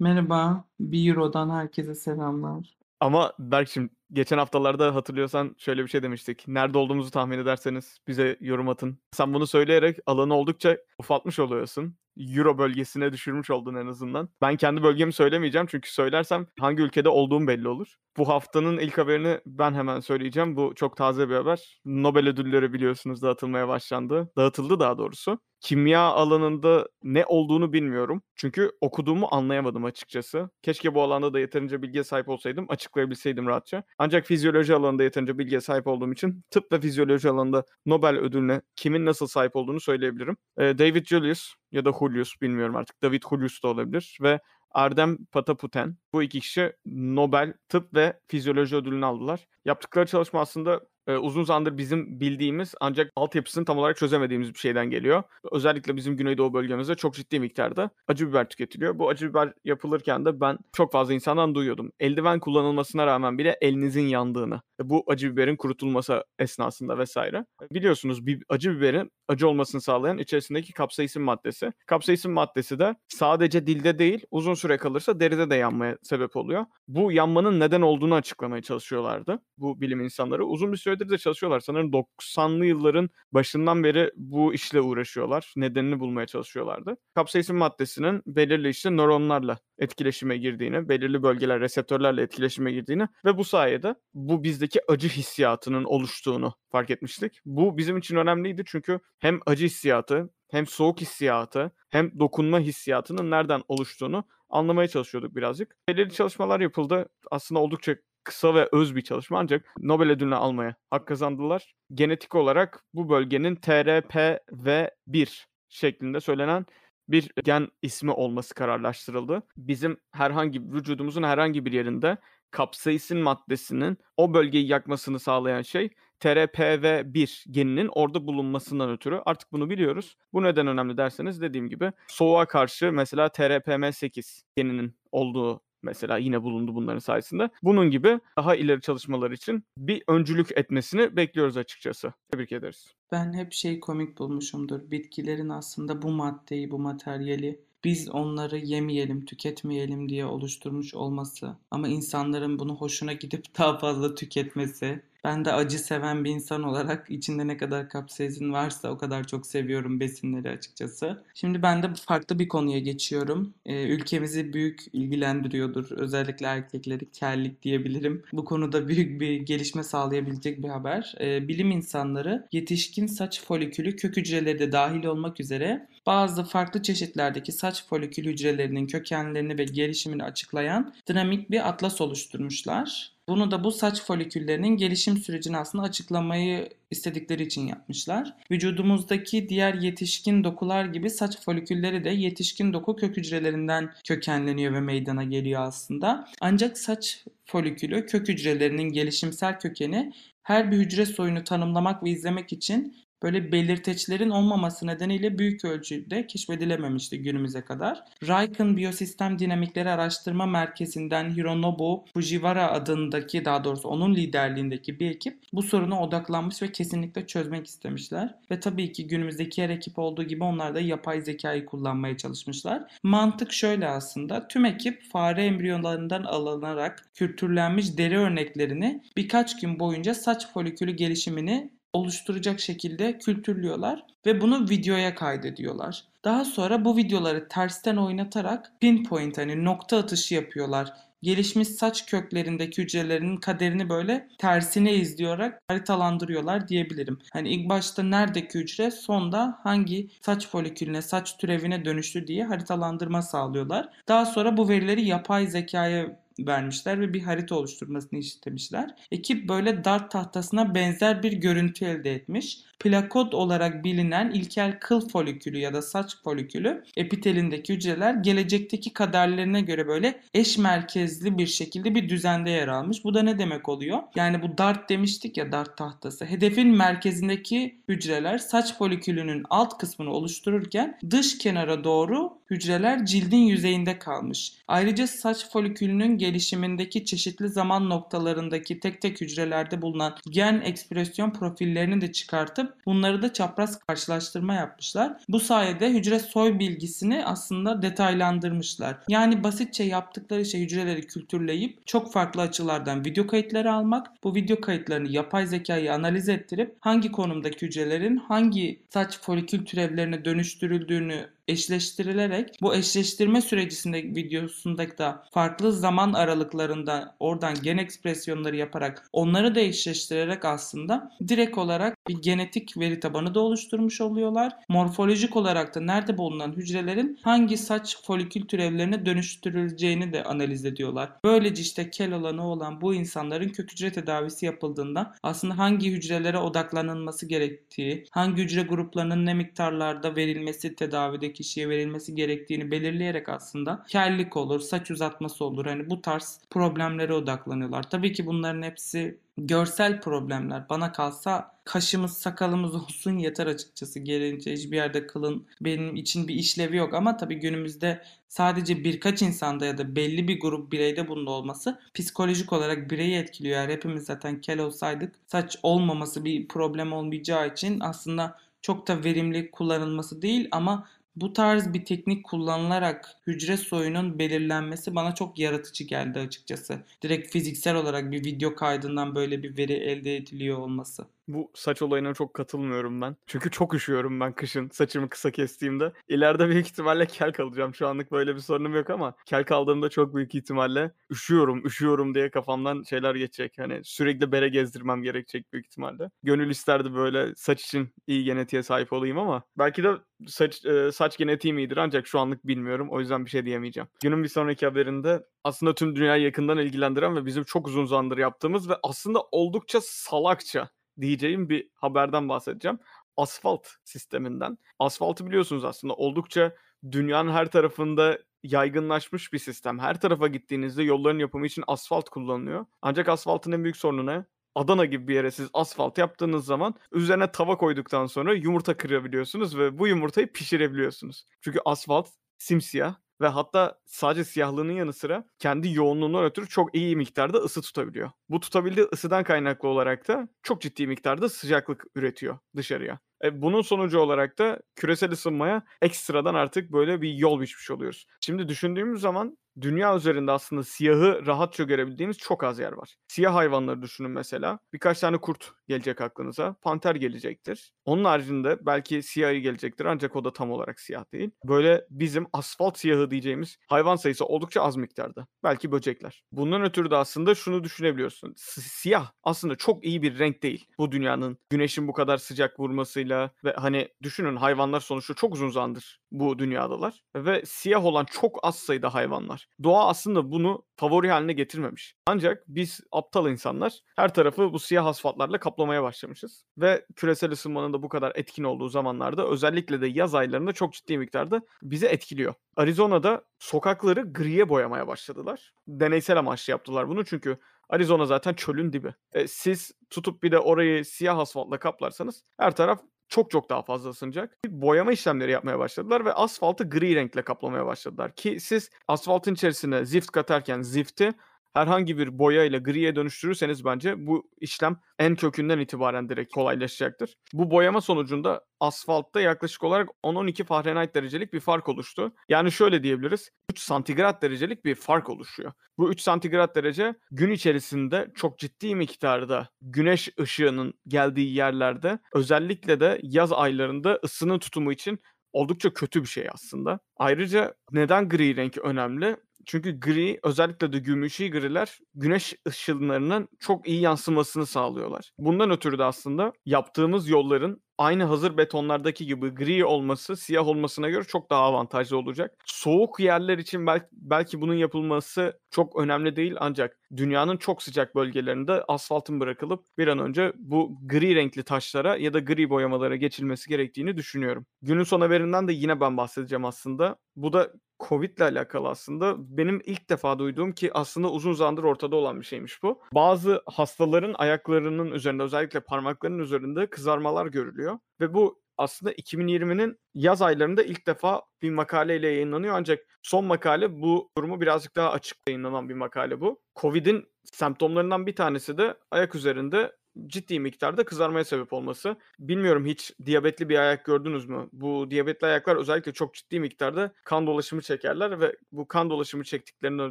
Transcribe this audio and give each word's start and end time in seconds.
Merhaba, 0.00 0.64
bir 0.80 1.10
Euro'dan 1.10 1.50
herkese 1.50 1.94
selamlar. 1.94 2.76
Ama 3.00 3.32
Berk'cim 3.38 3.90
geçen 4.12 4.38
haftalarda 4.38 4.94
hatırlıyorsan 4.94 5.54
şöyle 5.58 5.82
bir 5.82 5.88
şey 5.88 6.02
demiştik. 6.02 6.44
Nerede 6.48 6.78
olduğumuzu 6.78 7.10
tahmin 7.10 7.38
ederseniz 7.38 7.98
bize 8.08 8.36
yorum 8.40 8.68
atın. 8.68 8.98
Sen 9.12 9.34
bunu 9.34 9.46
söyleyerek 9.46 9.98
alanı 10.06 10.34
oldukça 10.34 10.78
ufaltmış 10.98 11.38
oluyorsun. 11.38 11.96
Euro 12.16 12.58
bölgesine 12.58 13.12
düşürmüş 13.12 13.50
oldun 13.50 13.74
en 13.74 13.86
azından. 13.86 14.28
Ben 14.40 14.56
kendi 14.56 14.82
bölgemi 14.82 15.12
söylemeyeceğim 15.12 15.66
çünkü 15.70 15.92
söylersem 15.92 16.46
hangi 16.60 16.82
ülkede 16.82 17.08
olduğum 17.08 17.46
belli 17.46 17.68
olur. 17.68 17.94
Bu 18.16 18.28
haftanın 18.28 18.78
ilk 18.78 18.98
haberini 18.98 19.40
ben 19.46 19.74
hemen 19.74 20.00
söyleyeceğim. 20.00 20.56
Bu 20.56 20.72
çok 20.74 20.96
taze 20.96 21.28
bir 21.28 21.34
haber. 21.34 21.80
Nobel 21.84 22.28
ödülleri 22.28 22.72
biliyorsunuz 22.72 23.22
dağıtılmaya 23.22 23.68
başlandı. 23.68 24.32
Dağıtıldı 24.36 24.80
daha 24.80 24.98
doğrusu. 24.98 25.38
Kimya 25.60 26.00
alanında 26.00 26.88
ne 27.02 27.24
olduğunu 27.26 27.72
bilmiyorum. 27.72 28.22
Çünkü 28.34 28.70
okuduğumu 28.80 29.28
anlayamadım 29.30 29.84
açıkçası. 29.84 30.50
Keşke 30.62 30.94
bu 30.94 31.02
alanda 31.02 31.34
da 31.34 31.40
yeterince 31.40 31.82
bilgiye 31.82 32.04
sahip 32.04 32.28
olsaydım, 32.28 32.66
açıklayabilseydim 32.68 33.46
rahatça. 33.46 33.82
Ancak 33.98 34.26
fizyoloji 34.26 34.74
alanında 34.74 35.02
yeterince 35.02 35.38
bilgiye 35.38 35.60
sahip 35.60 35.86
olduğum 35.86 36.12
için 36.12 36.44
tıp 36.50 36.72
ve 36.72 36.80
fizyoloji 36.80 37.28
alanında 37.28 37.64
Nobel 37.86 38.16
ödülüne 38.16 38.62
kimin 38.76 39.06
nasıl 39.06 39.26
sahip 39.26 39.56
olduğunu 39.56 39.80
söyleyebilirim. 39.80 40.36
Ee, 40.58 40.78
David 40.78 41.06
Julius 41.06 41.54
ya 41.72 41.84
da 41.84 41.92
Julius 42.00 42.40
bilmiyorum 42.42 42.76
artık. 42.76 43.02
David 43.02 43.22
Julius 43.30 43.62
da 43.62 43.68
olabilir 43.68 44.18
ve 44.22 44.40
Erdem 44.74 45.24
Pataputen. 45.24 45.96
Bu 46.12 46.22
iki 46.22 46.40
kişi 46.40 46.72
Nobel 46.86 47.54
Tıp 47.68 47.94
ve 47.94 48.20
Fizyoloji 48.26 48.76
ödülünü 48.76 49.06
aldılar. 49.06 49.46
Yaptıkları 49.64 50.06
çalışma 50.06 50.40
aslında 50.40 50.80
e, 51.06 51.16
uzun 51.16 51.44
zamandır 51.44 51.78
bizim 51.78 52.20
bildiğimiz 52.20 52.74
ancak 52.80 53.12
altyapısını 53.16 53.64
tam 53.64 53.78
olarak 53.78 53.96
çözemediğimiz 53.96 54.54
bir 54.54 54.58
şeyden 54.58 54.90
geliyor. 54.90 55.22
Özellikle 55.52 55.96
bizim 55.96 56.16
Güneydoğu 56.16 56.54
bölgemizde 56.54 56.94
çok 56.94 57.14
ciddi 57.14 57.40
miktarda 57.40 57.90
acı 58.08 58.28
biber 58.28 58.48
tüketiliyor. 58.48 58.98
Bu 58.98 59.08
acı 59.08 59.30
biber 59.30 59.52
yapılırken 59.64 60.24
de 60.24 60.40
ben 60.40 60.58
çok 60.72 60.92
fazla 60.92 61.14
insandan 61.14 61.54
duyuyordum. 61.54 61.92
Eldiven 62.00 62.40
kullanılmasına 62.40 63.06
rağmen 63.06 63.38
bile 63.38 63.58
elinizin 63.60 64.06
yandığını. 64.06 64.60
Bu 64.82 65.04
acı 65.06 65.32
biberin 65.32 65.56
kurutulması 65.56 66.24
esnasında 66.38 66.98
vesaire. 66.98 67.44
Biliyorsunuz 67.72 68.26
bir 68.26 68.42
acı 68.48 68.76
biberin 68.76 69.10
acı 69.28 69.48
olmasını 69.48 69.80
sağlayan 69.80 70.18
içerisindeki 70.18 70.72
kapsaisin 70.72 71.22
maddesi. 71.22 71.72
Kapsaisin 71.86 72.32
maddesi 72.32 72.78
de 72.78 72.94
sadece 73.08 73.66
dilde 73.66 73.98
değil 73.98 74.24
uzun 74.30 74.54
süre 74.54 74.76
kalırsa 74.76 75.20
deride 75.20 75.50
de 75.50 75.54
yanmaya 75.54 75.96
sebep 76.02 76.36
oluyor. 76.36 76.66
Bu 76.88 77.12
yanmanın 77.12 77.60
neden 77.60 77.80
olduğunu 77.80 78.14
açıklamaya 78.14 78.62
çalışıyorlardı 78.62 79.40
bu 79.58 79.80
bilim 79.80 80.00
insanları. 80.00 80.46
Uzun 80.46 80.72
bir 80.72 80.76
süredir 80.90 81.08
de 81.08 81.18
çalışıyorlar. 81.18 81.60
Sanırım 81.60 81.90
90'lı 81.90 82.66
yılların 82.66 83.10
başından 83.32 83.84
beri 83.84 84.10
bu 84.16 84.54
işle 84.54 84.80
uğraşıyorlar. 84.80 85.52
Nedenini 85.56 86.00
bulmaya 86.00 86.26
çalışıyorlardı. 86.26 86.96
Kapsaisin 87.14 87.56
maddesinin 87.56 88.22
belirli 88.26 88.68
işte 88.68 88.90
nöronlarla 88.90 89.58
etkileşime 89.78 90.36
girdiğini, 90.36 90.88
belirli 90.88 91.22
bölgeler 91.22 91.60
reseptörlerle 91.60 92.22
etkileşime 92.22 92.72
girdiğini 92.72 93.08
ve 93.24 93.38
bu 93.38 93.44
sayede 93.44 93.94
bu 94.14 94.44
bizdeki 94.44 94.80
acı 94.88 95.08
hissiyatının 95.08 95.84
oluştuğunu 95.84 96.54
fark 96.72 96.90
etmiştik. 96.90 97.40
Bu 97.44 97.78
bizim 97.78 97.96
için 97.96 98.16
önemliydi 98.16 98.62
çünkü 98.66 99.00
hem 99.18 99.40
acı 99.46 99.64
hissiyatı 99.64 100.30
hem 100.50 100.66
soğuk 100.66 101.00
hissiyatı 101.00 101.72
hem 101.90 102.18
dokunma 102.18 102.60
hissiyatının 102.60 103.30
nereden 103.30 103.62
oluştuğunu 103.68 104.24
anlamaya 104.48 104.88
çalışıyorduk 104.88 105.36
birazcık. 105.36 105.76
Belirli 105.88 106.12
çalışmalar 106.12 106.60
yapıldı. 106.60 107.08
Aslında 107.30 107.60
oldukça 107.60 107.96
kısa 108.24 108.54
ve 108.54 108.68
öz 108.72 108.96
bir 108.96 109.02
çalışma 109.02 109.38
ancak 109.38 109.74
Nobel 109.78 110.10
ödülünü 110.10 110.34
almaya 110.34 110.74
hak 110.90 111.06
kazandılar. 111.06 111.74
Genetik 111.94 112.34
olarak 112.34 112.84
bu 112.94 113.08
bölgenin 113.08 113.56
TRPV1 113.56 115.44
şeklinde 115.68 116.20
söylenen 116.20 116.66
bir 117.08 117.30
gen 117.44 117.68
ismi 117.82 118.10
olması 118.10 118.54
kararlaştırıldı. 118.54 119.42
Bizim 119.56 119.96
herhangi 120.12 120.62
vücudumuzun 120.72 121.22
herhangi 121.22 121.64
bir 121.64 121.72
yerinde 121.72 122.16
kapsaisin 122.50 123.18
maddesinin 123.18 123.98
o 124.16 124.34
bölgeyi 124.34 124.66
yakmasını 124.66 125.20
sağlayan 125.20 125.62
şey 125.62 125.90
TRPV1 126.20 127.50
geninin 127.50 127.88
orada 127.92 128.26
bulunmasından 128.26 128.90
ötürü 128.90 129.22
artık 129.26 129.52
bunu 129.52 129.70
biliyoruz. 129.70 130.16
Bu 130.32 130.42
neden 130.42 130.66
önemli 130.66 130.96
derseniz 130.96 131.40
dediğim 131.40 131.68
gibi 131.68 131.92
soğuğa 132.08 132.46
karşı 132.46 132.92
mesela 132.92 133.26
TRPM8 133.26 134.42
geninin 134.56 134.94
olduğu 135.12 135.60
mesela 135.82 136.18
yine 136.18 136.42
bulundu 136.42 136.74
bunların 136.74 136.98
sayesinde. 136.98 137.50
Bunun 137.62 137.90
gibi 137.90 138.20
daha 138.36 138.56
ileri 138.56 138.80
çalışmalar 138.80 139.30
için 139.30 139.64
bir 139.76 140.02
öncülük 140.08 140.58
etmesini 140.58 141.16
bekliyoruz 141.16 141.56
açıkçası. 141.56 142.12
Tebrik 142.32 142.52
ederiz. 142.52 142.94
Ben 143.12 143.32
hep 143.32 143.52
şey 143.52 143.80
komik 143.80 144.18
bulmuşumdur. 144.18 144.90
Bitkilerin 144.90 145.48
aslında 145.48 146.02
bu 146.02 146.10
maddeyi, 146.10 146.70
bu 146.70 146.78
materyali 146.78 147.60
biz 147.84 148.08
onları 148.08 148.58
yemeyelim, 148.58 149.24
tüketmeyelim 149.24 150.08
diye 150.08 150.26
oluşturmuş 150.26 150.94
olması 150.94 151.56
ama 151.70 151.88
insanların 151.88 152.58
bunu 152.58 152.76
hoşuna 152.76 153.12
gidip 153.12 153.58
daha 153.58 153.78
fazla 153.78 154.14
tüketmesi 154.14 155.02
ben 155.24 155.44
de 155.44 155.52
acı 155.52 155.78
seven 155.78 156.24
bir 156.24 156.30
insan 156.30 156.62
olarak 156.62 157.10
içinde 157.10 157.46
ne 157.46 157.56
kadar 157.56 157.88
kapsaisin 157.88 158.52
varsa 158.52 158.90
o 158.90 158.98
kadar 158.98 159.26
çok 159.26 159.46
seviyorum 159.46 160.00
besinleri 160.00 160.50
açıkçası. 160.50 161.24
Şimdi 161.34 161.62
ben 161.62 161.82
de 161.82 161.86
farklı 162.06 162.38
bir 162.38 162.48
konuya 162.48 162.78
geçiyorum. 162.78 163.54
Ee, 163.66 163.82
ülkemizi 163.82 164.52
büyük 164.52 164.84
ilgilendiriyordur. 164.92 165.90
Özellikle 165.90 166.46
erkekleri 166.46 167.10
kellik 167.10 167.62
diyebilirim. 167.62 168.22
Bu 168.32 168.44
konuda 168.44 168.88
büyük 168.88 169.20
bir 169.20 169.40
gelişme 169.40 169.82
sağlayabilecek 169.82 170.62
bir 170.62 170.68
haber. 170.68 171.14
Ee, 171.20 171.48
bilim 171.48 171.70
insanları 171.70 172.48
yetişkin 172.52 173.06
saç 173.06 173.44
folikülü 173.44 173.96
kök 173.96 174.16
hücreleri 174.16 174.58
de 174.58 174.72
dahil 174.72 175.04
olmak 175.04 175.40
üzere 175.40 175.88
bazı 176.06 176.44
farklı 176.44 176.82
çeşitlerdeki 176.82 177.52
saç 177.52 177.86
folikül 177.86 178.24
hücrelerinin 178.24 178.86
kökenlerini 178.86 179.58
ve 179.58 179.64
gelişimini 179.64 180.24
açıklayan 180.24 180.94
dinamik 181.08 181.50
bir 181.50 181.68
atlas 181.68 182.00
oluşturmuşlar. 182.00 183.12
Bunu 183.30 183.50
da 183.50 183.64
bu 183.64 183.70
saç 183.72 184.02
foliküllerinin 184.02 184.76
gelişim 184.76 185.16
sürecini 185.16 185.56
aslında 185.56 185.84
açıklamayı 185.84 186.68
istedikleri 186.90 187.42
için 187.42 187.66
yapmışlar. 187.66 188.36
Vücudumuzdaki 188.50 189.48
diğer 189.48 189.74
yetişkin 189.74 190.44
dokular 190.44 190.84
gibi 190.84 191.10
saç 191.10 191.40
folikülleri 191.44 192.04
de 192.04 192.10
yetişkin 192.10 192.72
doku 192.72 192.96
kök 192.96 193.16
hücrelerinden 193.16 193.92
kökenleniyor 194.04 194.72
ve 194.72 194.80
meydana 194.80 195.24
geliyor 195.24 195.62
aslında. 195.62 196.28
Ancak 196.40 196.78
saç 196.78 197.24
folikülü 197.44 198.06
kök 198.06 198.28
hücrelerinin 198.28 198.92
gelişimsel 198.92 199.58
kökeni 199.58 200.12
her 200.42 200.70
bir 200.70 200.76
hücre 200.76 201.06
soyunu 201.06 201.44
tanımlamak 201.44 202.04
ve 202.04 202.10
izlemek 202.10 202.52
için 202.52 202.96
böyle 203.22 203.52
belirteçlerin 203.52 204.30
olmaması 204.30 204.86
nedeniyle 204.86 205.38
büyük 205.38 205.64
ölçüde 205.64 206.26
keşfedilememişti 206.26 207.22
günümüze 207.22 207.60
kadar. 207.60 208.04
Riken 208.22 208.76
Biyosistem 208.76 209.38
Dinamikleri 209.38 209.90
Araştırma 209.90 210.46
Merkezi'nden 210.46 211.36
Hironobu 211.36 212.04
Fujiwara 212.14 212.72
adındaki 212.72 213.44
daha 213.44 213.64
doğrusu 213.64 213.88
onun 213.88 214.14
liderliğindeki 214.14 215.00
bir 215.00 215.10
ekip 215.10 215.42
bu 215.52 215.62
soruna 215.62 216.02
odaklanmış 216.02 216.62
ve 216.62 216.72
kesinlikle 216.72 217.26
çözmek 217.26 217.66
istemişler. 217.66 218.34
Ve 218.50 218.60
tabii 218.60 218.92
ki 218.92 219.06
günümüzdeki 219.06 219.62
her 219.62 219.70
ekip 219.70 219.98
olduğu 219.98 220.22
gibi 220.22 220.44
onlar 220.44 220.74
da 220.74 220.80
yapay 220.80 221.20
zekayı 221.20 221.66
kullanmaya 221.66 222.16
çalışmışlar. 222.16 222.82
Mantık 223.02 223.52
şöyle 223.52 223.88
aslında. 223.88 224.48
Tüm 224.48 224.64
ekip 224.64 225.02
fare 225.12 225.44
embriyolarından 225.44 226.22
alınarak 226.22 227.10
kültürlenmiş 227.14 227.98
deri 227.98 228.18
örneklerini 228.18 229.02
birkaç 229.16 229.60
gün 229.60 229.80
boyunca 229.80 230.14
saç 230.14 230.52
folikülü 230.52 230.92
gelişimini 230.92 231.79
oluşturacak 231.92 232.60
şekilde 232.60 233.18
kültürlüyorlar 233.18 234.04
ve 234.26 234.40
bunu 234.40 234.70
videoya 234.70 235.14
kaydediyorlar. 235.14 236.04
Daha 236.24 236.44
sonra 236.44 236.84
bu 236.84 236.96
videoları 236.96 237.48
tersten 237.48 237.96
oynatarak 237.96 238.72
pinpoint 238.80 239.38
hani 239.38 239.64
nokta 239.64 239.98
atışı 239.98 240.34
yapıyorlar. 240.34 240.92
Gelişmiş 241.22 241.68
saç 241.68 242.06
köklerindeki 242.06 242.82
hücrelerinin 242.82 243.36
kaderini 243.36 243.88
böyle 243.88 244.28
tersine 244.38 244.94
izliyorak 244.94 245.62
haritalandırıyorlar 245.68 246.68
diyebilirim. 246.68 247.18
Hani 247.32 247.48
ilk 247.48 247.68
başta 247.68 248.02
neredeki 248.02 248.58
hücre 248.58 248.90
sonda 248.90 249.58
hangi 249.62 250.10
saç 250.20 250.48
folikülüne, 250.48 251.02
saç 251.02 251.36
türevine 251.36 251.84
dönüştü 251.84 252.26
diye 252.26 252.44
haritalandırma 252.44 253.22
sağlıyorlar. 253.22 253.88
Daha 254.08 254.26
sonra 254.26 254.56
bu 254.56 254.68
verileri 254.68 255.04
yapay 255.04 255.46
zekaya 255.46 256.20
vermişler 256.46 257.00
ve 257.00 257.14
bir 257.14 257.22
harita 257.22 257.54
oluşturmasını 257.54 258.18
istemişler. 258.18 258.94
Ekip 259.10 259.48
böyle 259.48 259.84
dart 259.84 260.10
tahtasına 260.10 260.74
benzer 260.74 261.22
bir 261.22 261.32
görüntü 261.32 261.84
elde 261.84 262.14
etmiş. 262.14 262.58
Plakod 262.80 263.32
olarak 263.32 263.84
bilinen 263.84 264.30
ilkel 264.30 264.78
kıl 264.80 265.08
folikülü 265.08 265.58
ya 265.58 265.74
da 265.74 265.82
saç 265.82 266.16
folikülü 266.24 266.84
epitelindeki 266.96 267.74
hücreler 267.74 268.14
gelecekteki 268.14 268.92
kaderlerine 268.92 269.60
göre 269.60 269.86
böyle 269.86 270.20
eş 270.34 270.58
merkezli 270.58 271.38
bir 271.38 271.46
şekilde 271.46 271.94
bir 271.94 272.08
düzende 272.08 272.50
yer 272.50 272.68
almış. 272.68 273.04
Bu 273.04 273.14
da 273.14 273.22
ne 273.22 273.38
demek 273.38 273.68
oluyor? 273.68 273.98
Yani 274.14 274.42
bu 274.42 274.58
dart 274.58 274.90
demiştik 274.90 275.36
ya 275.36 275.52
dart 275.52 275.76
tahtası. 275.76 276.24
Hedefin 276.24 276.68
merkezindeki 276.68 277.78
hücreler 277.88 278.38
saç 278.38 278.78
folikülünün 278.78 279.42
alt 279.50 279.78
kısmını 279.78 280.10
oluştururken 280.10 280.98
dış 281.10 281.38
kenara 281.38 281.84
doğru 281.84 282.40
hücreler 282.50 283.06
cildin 283.06 283.36
yüzeyinde 283.36 283.98
kalmış. 283.98 284.52
Ayrıca 284.68 285.06
saç 285.06 285.50
folikülünün 285.50 286.18
gelişimindeki 286.18 287.04
çeşitli 287.04 287.48
zaman 287.48 287.90
noktalarındaki 287.90 288.80
tek 288.80 289.02
tek 289.02 289.20
hücrelerde 289.20 289.82
bulunan 289.82 290.16
gen 290.30 290.60
ekspresyon 290.64 291.30
profillerini 291.30 292.00
de 292.00 292.12
çıkartıp 292.12 292.69
bunları 292.86 293.22
da 293.22 293.32
çapraz 293.32 293.78
karşılaştırma 293.78 294.54
yapmışlar. 294.54 295.12
Bu 295.28 295.40
sayede 295.40 295.90
hücre 295.90 296.18
soy 296.18 296.58
bilgisini 296.58 297.24
aslında 297.24 297.82
detaylandırmışlar. 297.82 298.96
Yani 299.08 299.44
basitçe 299.44 299.84
yaptıkları 299.84 300.44
şey 300.44 300.60
hücreleri 300.60 301.06
kültürleyip 301.06 301.86
çok 301.86 302.12
farklı 302.12 302.42
açılardan 302.42 303.04
video 303.04 303.26
kayıtları 303.26 303.72
almak. 303.72 304.06
Bu 304.24 304.34
video 304.34 304.60
kayıtlarını 304.60 305.08
yapay 305.08 305.46
zekayı 305.46 305.94
analiz 305.94 306.28
ettirip 306.28 306.76
hangi 306.80 307.12
konumdaki 307.12 307.66
hücrelerin 307.66 308.16
hangi 308.16 308.82
saç 308.88 309.20
folikül 309.20 309.64
türevlerine 309.64 310.24
dönüştürüldüğünü 310.24 311.26
eşleştirilerek 311.50 312.56
bu 312.62 312.74
eşleştirme 312.74 313.40
sürecisinde 313.40 314.02
videosundaki 314.02 314.98
da 314.98 315.24
farklı 315.32 315.72
zaman 315.72 316.12
aralıklarında 316.12 317.16
oradan 317.20 317.54
gen 317.62 317.78
ekspresyonları 317.78 318.56
yaparak 318.56 319.08
onları 319.12 319.54
da 319.54 319.60
eşleştirerek 319.60 320.44
aslında 320.44 321.12
direkt 321.28 321.58
olarak 321.58 321.96
bir 322.08 322.22
genetik 322.22 322.78
veri 322.78 323.00
tabanı 323.00 323.34
da 323.34 323.40
oluşturmuş 323.40 324.00
oluyorlar. 324.00 324.52
Morfolojik 324.68 325.36
olarak 325.36 325.74
da 325.74 325.80
nerede 325.80 326.18
bulunan 326.18 326.52
hücrelerin 326.52 327.18
hangi 327.22 327.56
saç 327.56 327.96
folikül 328.02 328.46
türevlerine 328.46 329.06
dönüştürüleceğini 329.06 330.12
de 330.12 330.24
analiz 330.24 330.64
ediyorlar. 330.64 331.10
Böylece 331.24 331.62
işte 331.62 331.90
kel 331.90 332.12
olanı 332.12 332.46
olan 332.46 332.80
bu 332.80 332.94
insanların 332.94 333.48
kök 333.48 333.72
hücre 333.72 333.92
tedavisi 333.92 334.46
yapıldığında 334.46 335.14
aslında 335.22 335.58
hangi 335.58 335.90
hücrelere 335.90 336.38
odaklanılması 336.38 337.26
gerektiği, 337.26 338.04
hangi 338.10 338.42
hücre 338.42 338.62
gruplarının 338.62 339.26
ne 339.26 339.34
miktarlarda 339.34 340.16
verilmesi 340.16 340.74
tedavide 340.74 341.32
kişiye 341.42 341.68
verilmesi 341.68 342.14
gerektiğini 342.14 342.70
belirleyerek 342.70 343.28
aslında 343.28 343.84
kellik 343.88 344.36
olur, 344.36 344.60
saç 344.60 344.90
uzatması 344.90 345.44
olur. 345.44 345.66
Hani 345.66 345.90
bu 345.90 346.02
tarz 346.02 346.40
problemlere 346.50 347.12
odaklanıyorlar. 347.12 347.90
Tabii 347.90 348.12
ki 348.12 348.26
bunların 348.26 348.62
hepsi 348.62 349.18
görsel 349.38 350.00
problemler. 350.00 350.68
Bana 350.70 350.92
kalsa 350.92 351.52
kaşımız 351.64 352.18
sakalımız 352.18 352.74
olsun 352.84 353.18
yeter 353.18 353.46
açıkçası. 353.46 354.00
Gelince 354.00 354.52
hiçbir 354.52 354.76
yerde 354.76 355.06
kılın 355.06 355.46
benim 355.60 355.96
için 355.96 356.28
bir 356.28 356.34
işlevi 356.34 356.76
yok 356.76 356.94
ama 356.94 357.16
tabii 357.16 357.34
günümüzde 357.34 358.02
sadece 358.28 358.84
birkaç 358.84 359.22
insanda 359.22 359.66
ya 359.66 359.78
da 359.78 359.96
belli 359.96 360.28
bir 360.28 360.40
grup 360.40 360.72
bireyde 360.72 361.08
bunda 361.08 361.30
olması 361.30 361.80
psikolojik 361.94 362.52
olarak 362.52 362.90
bireyi 362.90 363.16
etkiliyor. 363.16 363.60
Eğer 363.60 363.68
hepimiz 363.68 364.04
zaten 364.04 364.40
kel 364.40 364.58
olsaydık 364.58 365.14
saç 365.26 365.56
olmaması 365.62 366.24
bir 366.24 366.48
problem 366.48 366.92
olmayacağı 366.92 367.48
için 367.48 367.80
aslında 367.80 368.38
çok 368.62 368.88
da 368.88 369.04
verimli 369.04 369.50
kullanılması 369.50 370.22
değil 370.22 370.48
ama 370.50 370.88
bu 371.16 371.32
tarz 371.32 371.72
bir 371.74 371.84
teknik 371.84 372.24
kullanılarak 372.24 373.16
hücre 373.26 373.56
soyunun 373.56 374.18
belirlenmesi 374.18 374.94
bana 374.94 375.14
çok 375.14 375.38
yaratıcı 375.38 375.84
geldi 375.84 376.18
açıkçası. 376.18 376.84
Direkt 377.02 377.32
fiziksel 377.32 377.76
olarak 377.76 378.12
bir 378.12 378.24
video 378.24 378.54
kaydından 378.54 379.14
böyle 379.14 379.42
bir 379.42 379.56
veri 379.56 379.72
elde 379.72 380.16
ediliyor 380.16 380.58
olması. 380.58 381.06
Bu 381.32 381.50
saç 381.54 381.82
olayına 381.82 382.14
çok 382.14 382.34
katılmıyorum 382.34 383.00
ben. 383.00 383.16
Çünkü 383.26 383.50
çok 383.50 383.74
üşüyorum 383.74 384.20
ben 384.20 384.32
kışın 384.32 384.68
saçımı 384.68 385.08
kısa 385.08 385.30
kestiğimde. 385.30 385.92
İleride 386.08 386.48
büyük 386.48 386.66
ihtimalle 386.66 387.06
kel 387.06 387.32
kalacağım. 387.32 387.74
Şu 387.74 387.88
anlık 387.88 388.12
böyle 388.12 388.34
bir 388.34 388.40
sorunum 388.40 388.74
yok 388.74 388.90
ama 388.90 389.14
kel 389.26 389.44
kaldığımda 389.44 389.88
çok 389.88 390.14
büyük 390.14 390.34
ihtimalle 390.34 390.92
üşüyorum, 391.10 391.66
üşüyorum 391.66 392.14
diye 392.14 392.30
kafamdan 392.30 392.82
şeyler 392.82 393.14
geçecek. 393.14 393.54
Hani 393.58 393.80
sürekli 393.84 394.32
bere 394.32 394.48
gezdirmem 394.48 395.02
gerekecek 395.02 395.52
büyük 395.52 395.66
ihtimalle. 395.66 396.10
Gönül 396.22 396.50
isterdi 396.50 396.94
böyle 396.94 397.34
saç 397.36 397.64
için 397.64 397.94
iyi 398.06 398.24
genetiğe 398.24 398.62
sahip 398.62 398.92
olayım 398.92 399.18
ama 399.18 399.42
belki 399.58 399.82
de 399.82 399.90
saç 400.26 400.64
e, 400.64 400.92
saç 400.92 401.16
genetiğim 401.16 401.58
iyidir 401.58 401.76
ancak 401.76 402.06
şu 402.06 402.20
anlık 402.20 402.46
bilmiyorum. 402.46 402.88
O 402.90 403.00
yüzden 403.00 403.24
bir 403.24 403.30
şey 403.30 403.44
diyemeyeceğim. 403.44 403.88
Günün 404.02 404.22
bir 404.22 404.28
sonraki 404.28 404.66
haberinde 404.66 405.26
aslında 405.44 405.74
tüm 405.74 405.96
dünyayı 405.96 406.22
yakından 406.22 406.58
ilgilendiren 406.58 407.16
ve 407.16 407.26
bizim 407.26 407.44
çok 407.44 407.68
uzun 407.68 407.84
zamandır 407.84 408.18
yaptığımız 408.18 408.70
ve 408.70 408.74
aslında 408.82 409.20
oldukça 409.32 409.80
salakça 409.82 410.68
diyeceğim 411.00 411.48
bir 411.48 411.68
haberden 411.74 412.28
bahsedeceğim. 412.28 412.78
Asfalt 413.16 413.68
sisteminden. 413.84 414.58
Asfaltı 414.78 415.26
biliyorsunuz 415.26 415.64
aslında 415.64 415.94
oldukça 415.94 416.56
dünyanın 416.92 417.32
her 417.32 417.50
tarafında 417.50 418.18
yaygınlaşmış 418.42 419.32
bir 419.32 419.38
sistem. 419.38 419.78
Her 419.78 420.00
tarafa 420.00 420.28
gittiğinizde 420.28 420.82
yolların 420.82 421.18
yapımı 421.18 421.46
için 421.46 421.64
asfalt 421.66 422.08
kullanılıyor. 422.08 422.66
Ancak 422.82 423.08
asfaltın 423.08 423.52
en 423.52 423.64
büyük 423.64 423.76
sorunu 423.76 424.06
ne? 424.06 424.24
Adana 424.54 424.84
gibi 424.84 425.08
bir 425.08 425.14
yere 425.14 425.30
siz 425.30 425.48
asfalt 425.52 425.98
yaptığınız 425.98 426.44
zaman 426.44 426.74
üzerine 426.92 427.32
tava 427.32 427.56
koyduktan 427.56 428.06
sonra 428.06 428.34
yumurta 428.34 428.76
kırabiliyorsunuz 428.76 429.58
ve 429.58 429.78
bu 429.78 429.88
yumurtayı 429.88 430.32
pişirebiliyorsunuz. 430.32 431.24
Çünkü 431.40 431.58
asfalt 431.64 432.08
simsiyah 432.38 432.94
ve 433.20 433.28
hatta 433.28 433.78
sadece 433.86 434.24
siyahlığının 434.24 434.72
yanı 434.72 434.92
sıra 434.92 435.24
kendi 435.38 435.72
yoğunluğundan 435.72 436.24
ötürü 436.24 436.48
çok 436.48 436.74
iyi 436.74 436.96
miktarda 436.96 437.38
ısı 437.38 437.62
tutabiliyor. 437.62 438.10
Bu 438.28 438.40
tutabildiği 438.40 438.86
ısıdan 438.92 439.24
kaynaklı 439.24 439.68
olarak 439.68 440.08
da 440.08 440.28
çok 440.42 440.60
ciddi 440.60 440.86
miktarda 440.86 441.28
sıcaklık 441.28 441.84
üretiyor 441.94 442.38
dışarıya. 442.56 442.98
E, 443.24 443.42
bunun 443.42 443.62
sonucu 443.62 443.98
olarak 443.98 444.38
da 444.38 444.60
küresel 444.76 445.12
ısınmaya 445.12 445.62
ekstradan 445.82 446.34
artık 446.34 446.72
böyle 446.72 447.02
bir 447.02 447.12
yol 447.14 447.40
biçmiş 447.40 447.70
oluyoruz. 447.70 448.06
Şimdi 448.20 448.48
düşündüğümüz 448.48 449.00
zaman 449.00 449.38
dünya 449.60 449.96
üzerinde 449.96 450.32
aslında 450.32 450.62
siyahı 450.64 451.26
rahatça 451.26 451.64
görebildiğimiz 451.64 452.18
çok 452.18 452.44
az 452.44 452.58
yer 452.58 452.72
var. 452.72 452.96
Siyah 453.08 453.34
hayvanları 453.34 453.82
düşünün 453.82 454.10
mesela. 454.10 454.58
Birkaç 454.72 455.00
tane 455.00 455.18
kurt 455.18 455.52
gelecek 455.68 456.00
aklınıza. 456.00 456.54
Panter 456.62 456.94
gelecektir. 456.94 457.72
Onun 457.84 458.04
haricinde 458.04 458.58
belki 458.66 459.02
siyahı 459.02 459.34
gelecektir 459.34 459.84
ancak 459.84 460.16
o 460.16 460.24
da 460.24 460.32
tam 460.32 460.50
olarak 460.50 460.80
siyah 460.80 461.04
değil. 461.12 461.30
Böyle 461.44 461.86
bizim 461.90 462.26
asfalt 462.32 462.78
siyahı 462.78 463.10
diyeceğimiz 463.10 463.56
hayvan 463.68 463.96
sayısı 463.96 464.24
oldukça 464.26 464.62
az 464.62 464.76
miktarda. 464.76 465.26
Belki 465.42 465.72
böcekler. 465.72 466.22
Bundan 466.32 466.62
ötürü 466.62 466.90
de 466.90 466.96
aslında 466.96 467.34
şunu 467.34 467.64
düşünebiliyorsun. 467.64 468.34
S- 468.36 468.60
siyah 468.60 469.10
aslında 469.22 469.56
çok 469.56 469.84
iyi 469.84 470.02
bir 470.02 470.18
renk 470.18 470.42
değil. 470.42 470.66
Bu 470.78 470.92
dünyanın 470.92 471.38
güneşin 471.50 471.88
bu 471.88 471.92
kadar 471.92 472.18
sıcak 472.18 472.60
vurmasıyla 472.60 473.30
ve 473.44 473.52
hani 473.52 473.88
düşünün 474.02 474.36
hayvanlar 474.36 474.80
sonuçta 474.80 475.14
çok 475.14 475.34
uzun 475.34 475.48
zamandır 475.48 476.00
bu 476.10 476.38
dünyadalar 476.38 477.02
ve 477.16 477.42
siyah 477.46 477.84
olan 477.84 478.04
çok 478.04 478.38
az 478.42 478.56
sayıda 478.58 478.94
hayvan 478.94 479.28
var. 479.28 479.39
Doğa 479.62 479.88
aslında 479.88 480.32
bunu 480.32 480.64
favori 480.76 481.10
haline 481.10 481.32
getirmemiş. 481.32 481.96
Ancak 482.06 482.44
biz 482.48 482.80
aptal 482.92 483.30
insanlar 483.30 483.80
her 483.96 484.14
tarafı 484.14 484.52
bu 484.52 484.58
siyah 484.58 484.86
asfaltlarla 484.86 485.38
kaplamaya 485.38 485.82
başlamışız. 485.82 486.44
Ve 486.58 486.86
küresel 486.96 487.30
ısınmanın 487.32 487.72
da 487.72 487.82
bu 487.82 487.88
kadar 487.88 488.12
etkin 488.14 488.44
olduğu 488.44 488.68
zamanlarda 488.68 489.26
özellikle 489.26 489.80
de 489.80 489.86
yaz 489.86 490.14
aylarında 490.14 490.52
çok 490.52 490.72
ciddi 490.72 490.98
miktarda 490.98 491.42
bizi 491.62 491.86
etkiliyor. 491.86 492.34
Arizona'da 492.56 493.24
sokakları 493.38 494.12
griye 494.12 494.48
boyamaya 494.48 494.86
başladılar. 494.86 495.52
Deneysel 495.68 496.18
amaçlı 496.18 496.50
yaptılar 496.50 496.88
bunu 496.88 497.04
çünkü 497.04 497.38
Arizona 497.70 498.06
zaten 498.06 498.34
çölün 498.34 498.72
dibi. 498.72 498.94
E, 499.12 499.28
siz 499.28 499.72
tutup 499.90 500.22
bir 500.22 500.32
de 500.32 500.38
orayı 500.38 500.84
siyah 500.84 501.18
asfaltla 501.18 501.58
kaplarsanız 501.58 502.24
her 502.38 502.56
taraf 502.56 502.80
çok 503.10 503.30
çok 503.30 503.50
daha 503.50 503.62
fazla 503.62 503.90
ısınacak. 503.90 504.36
Boyama 504.48 504.92
işlemleri 504.92 505.30
yapmaya 505.30 505.58
başladılar 505.58 506.04
ve 506.04 506.12
asfaltı 506.12 506.68
gri 506.68 506.94
renkle 506.96 507.22
kaplamaya 507.22 507.66
başladılar. 507.66 508.14
Ki 508.14 508.40
siz 508.40 508.70
asfaltın 508.88 509.34
içerisine 509.34 509.84
zift 509.84 510.10
katarken 510.10 510.62
zifti 510.62 511.12
herhangi 511.54 511.98
bir 511.98 512.18
boya 512.18 512.44
ile 512.44 512.58
griye 512.58 512.96
dönüştürürseniz 512.96 513.64
bence 513.64 514.06
bu 514.06 514.30
işlem 514.40 514.76
en 514.98 515.14
kökünden 515.16 515.58
itibaren 515.58 516.08
direkt 516.08 516.34
kolaylaşacaktır. 516.34 517.14
Bu 517.32 517.50
boyama 517.50 517.80
sonucunda 517.80 518.44
asfaltta 518.60 519.20
yaklaşık 519.20 519.64
olarak 519.64 519.88
10-12 520.04 520.44
Fahrenheit 520.44 520.94
derecelik 520.94 521.32
bir 521.32 521.40
fark 521.40 521.68
oluştu. 521.68 522.12
Yani 522.28 522.52
şöyle 522.52 522.82
diyebiliriz. 522.82 523.30
3 523.50 523.58
santigrat 523.58 524.22
derecelik 524.22 524.64
bir 524.64 524.74
fark 524.74 525.10
oluşuyor. 525.10 525.52
Bu 525.78 525.90
3 525.90 526.00
santigrat 526.00 526.56
derece 526.56 526.94
gün 527.10 527.30
içerisinde 527.30 528.08
çok 528.14 528.38
ciddi 528.38 528.74
miktarda 528.74 529.48
güneş 529.62 530.08
ışığının 530.20 530.74
geldiği 530.88 531.34
yerlerde 531.34 531.98
özellikle 532.14 532.80
de 532.80 533.00
yaz 533.02 533.32
aylarında 533.32 534.00
ısının 534.04 534.38
tutumu 534.38 534.72
için 534.72 534.98
oldukça 535.32 535.72
kötü 535.72 536.02
bir 536.02 536.08
şey 536.08 536.28
aslında. 536.34 536.80
Ayrıca 536.96 537.54
neden 537.72 538.08
gri 538.08 538.36
renk 538.36 538.58
önemli? 538.58 539.16
Çünkü 539.46 539.80
gri 539.80 540.20
özellikle 540.22 540.72
de 540.72 540.78
gümüşi 540.78 541.30
griler 541.30 541.78
güneş 541.94 542.34
ışınlarının 542.48 543.28
çok 543.38 543.68
iyi 543.68 543.80
yansımasını 543.80 544.46
sağlıyorlar. 544.46 545.10
Bundan 545.18 545.50
ötürü 545.50 545.78
de 545.78 545.84
aslında 545.84 546.32
yaptığımız 546.46 547.08
yolların 547.08 547.62
aynı 547.80 548.04
hazır 548.04 548.36
betonlardaki 548.36 549.06
gibi 549.06 549.28
gri 549.28 549.64
olması 549.64 550.16
siyah 550.16 550.48
olmasına 550.48 550.88
göre 550.88 551.04
çok 551.04 551.30
daha 551.30 551.42
avantajlı 551.42 551.98
olacak. 551.98 552.34
Soğuk 552.46 553.00
yerler 553.00 553.38
için 553.38 553.66
belki, 553.66 553.86
belki 553.92 554.40
bunun 554.40 554.54
yapılması 554.54 555.40
çok 555.50 555.76
önemli 555.76 556.16
değil 556.16 556.34
ancak 556.38 556.78
dünyanın 556.96 557.36
çok 557.36 557.62
sıcak 557.62 557.94
bölgelerinde 557.94 558.64
asfaltın 558.68 559.20
bırakılıp 559.20 559.64
bir 559.78 559.88
an 559.88 559.98
önce 559.98 560.32
bu 560.36 560.78
gri 560.86 561.14
renkli 561.14 561.42
taşlara 561.42 561.96
ya 561.96 562.14
da 562.14 562.18
gri 562.18 562.50
boyamalara 562.50 562.96
geçilmesi 562.96 563.48
gerektiğini 563.48 563.96
düşünüyorum. 563.96 564.46
Günün 564.62 564.84
son 564.84 565.00
haberinden 565.00 565.48
de 565.48 565.52
yine 565.52 565.80
ben 565.80 565.96
bahsedeceğim 565.96 566.44
aslında. 566.44 566.96
Bu 567.16 567.32
da 567.32 567.52
Covid 567.88 568.16
ile 568.16 568.24
alakalı 568.24 568.68
aslında. 568.68 569.14
Benim 569.18 569.62
ilk 569.64 569.90
defa 569.90 570.18
duyduğum 570.18 570.52
ki 570.52 570.70
aslında 570.74 571.10
uzun 571.10 571.32
zamandır 571.32 571.64
ortada 571.64 571.96
olan 571.96 572.20
bir 572.20 572.26
şeymiş 572.26 572.62
bu. 572.62 572.80
Bazı 572.94 573.42
hastaların 573.46 574.14
ayaklarının 574.18 574.90
üzerinde 574.90 575.22
özellikle 575.22 575.60
parmaklarının 575.60 576.18
üzerinde 576.18 576.70
kızarmalar 576.70 577.26
görülüyor 577.26 577.78
ve 578.00 578.14
bu 578.14 578.40
aslında 578.58 578.92
2020'nin 578.92 579.78
yaz 579.94 580.22
aylarında 580.22 580.62
ilk 580.62 580.86
defa 580.86 581.22
bir 581.42 581.50
makaleyle 581.50 582.08
yayınlanıyor 582.08 582.54
ancak 582.54 582.80
son 583.02 583.24
makale 583.24 583.82
bu 583.82 584.10
durumu 584.16 584.40
birazcık 584.40 584.76
daha 584.76 584.90
açık 584.90 585.18
yayınlanan 585.28 585.68
bir 585.68 585.74
makale 585.74 586.20
bu. 586.20 586.42
Covid'in 586.60 587.08
semptomlarından 587.24 588.06
bir 588.06 588.16
tanesi 588.16 588.58
de 588.58 588.74
ayak 588.90 589.14
üzerinde 589.14 589.72
ciddi 590.06 590.40
miktarda 590.40 590.84
kızarmaya 590.84 591.24
sebep 591.24 591.52
olması. 591.52 591.96
Bilmiyorum 592.18 592.66
hiç 592.66 592.92
diyabetli 593.04 593.48
bir 593.48 593.58
ayak 593.58 593.84
gördünüz 593.84 594.26
mü? 594.26 594.48
Bu 594.52 594.90
diyabetli 594.90 595.26
ayaklar 595.26 595.56
özellikle 595.56 595.92
çok 595.92 596.14
ciddi 596.14 596.40
miktarda 596.40 596.92
kan 597.04 597.26
dolaşımı 597.26 597.62
çekerler 597.62 598.20
ve 598.20 598.36
bu 598.52 598.68
kan 598.68 598.90
dolaşımı 598.90 599.24
çektiklerinden 599.24 599.90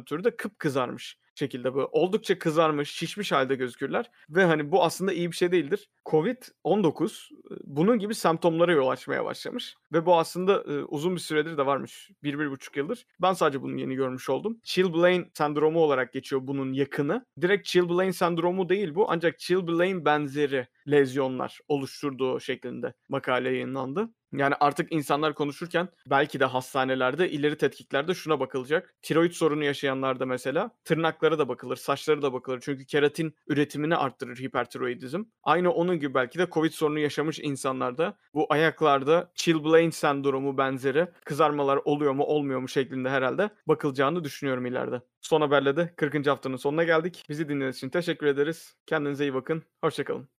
ötürü 0.00 0.24
de 0.24 0.36
kıpkızarmış 0.36 1.18
şekilde 1.40 1.74
bu 1.74 1.88
oldukça 1.92 2.38
kızarmış, 2.38 2.90
şişmiş 2.90 3.32
halde 3.32 3.54
gözükürler 3.54 4.10
ve 4.30 4.44
hani 4.44 4.70
bu 4.72 4.84
aslında 4.84 5.12
iyi 5.12 5.30
bir 5.30 5.36
şey 5.36 5.52
değildir. 5.52 5.90
Covid-19 6.06 7.04
e, 7.04 7.54
bunun 7.64 7.98
gibi 7.98 8.14
semptomlara 8.14 8.72
yol 8.72 8.88
açmaya 8.88 9.24
başlamış 9.24 9.74
ve 9.92 10.06
bu 10.06 10.18
aslında 10.18 10.62
e, 10.62 10.84
uzun 10.84 11.14
bir 11.14 11.20
süredir 11.20 11.58
de 11.58 11.66
varmış. 11.66 12.10
Bir, 12.22 12.38
bir 12.38 12.50
buçuk 12.50 12.76
yıldır. 12.76 13.06
Ben 13.22 13.32
sadece 13.32 13.62
bunu 13.62 13.80
yeni 13.80 13.94
görmüş 13.94 14.30
oldum. 14.30 14.60
Chilblain 14.62 15.30
sendromu 15.34 15.80
olarak 15.80 16.12
geçiyor 16.12 16.42
bunun 16.44 16.72
yakını. 16.72 17.26
Direkt 17.40 17.66
Chilblain 17.66 18.10
sendromu 18.10 18.68
değil 18.68 18.94
bu 18.94 19.10
ancak 19.10 19.38
Chilblain 19.38 20.04
benzeri 20.04 20.66
lezyonlar 20.90 21.60
oluşturduğu 21.68 22.40
şeklinde 22.40 22.94
makale 23.08 23.48
yayınlandı. 23.48 24.10
Yani 24.32 24.54
artık 24.60 24.92
insanlar 24.92 25.34
konuşurken 25.34 25.88
belki 26.06 26.40
de 26.40 26.44
hastanelerde 26.44 27.30
ileri 27.30 27.56
tetkiklerde 27.58 28.14
şuna 28.14 28.40
bakılacak. 28.40 28.94
Tiroid 29.02 29.32
sorunu 29.32 29.64
yaşayanlarda 29.64 30.26
mesela 30.26 30.70
tırnaklara 30.84 31.38
da 31.38 31.48
bakılır, 31.48 31.76
saçlara 31.76 32.22
da 32.22 32.32
bakılır. 32.32 32.60
Çünkü 32.60 32.86
keratin 32.86 33.34
üretimini 33.48 33.96
arttırır 33.96 34.36
hipertiroidizm. 34.36 35.24
Aynı 35.42 35.72
onun 35.72 35.98
gibi 35.98 36.14
belki 36.14 36.38
de 36.38 36.46
Covid 36.52 36.72
sorunu 36.72 36.98
yaşamış 36.98 37.38
insanlarda 37.38 38.18
bu 38.34 38.46
ayaklarda 38.50 39.30
Chilblain 39.34 39.90
sendromu 39.90 40.58
benzeri 40.58 41.08
kızarmalar 41.24 41.76
oluyor 41.84 42.12
mu 42.12 42.24
olmuyor 42.24 42.60
mu 42.60 42.68
şeklinde 42.68 43.10
herhalde 43.10 43.50
bakılacağını 43.66 44.24
düşünüyorum 44.24 44.66
ileride. 44.66 45.02
Son 45.20 45.40
haberle 45.40 45.76
de 45.76 45.94
40. 45.96 46.26
haftanın 46.26 46.56
sonuna 46.56 46.84
geldik. 46.84 47.24
Bizi 47.28 47.48
dinlediğiniz 47.48 47.76
için 47.76 47.88
teşekkür 47.88 48.26
ederiz. 48.26 48.76
Kendinize 48.86 49.24
iyi 49.24 49.34
bakın. 49.34 49.62
Hoşçakalın. 49.80 50.39